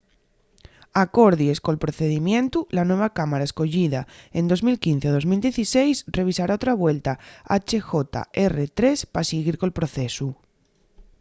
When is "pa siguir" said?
9.13-9.55